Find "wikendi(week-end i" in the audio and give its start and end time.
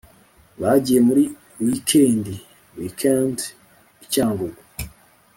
1.63-4.05